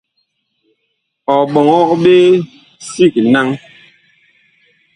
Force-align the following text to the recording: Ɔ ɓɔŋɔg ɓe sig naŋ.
Ɔ 1.33 1.35
ɓɔŋɔg 1.51 1.89
ɓe 2.03 2.15
sig 2.89 3.13
naŋ. 3.31 3.47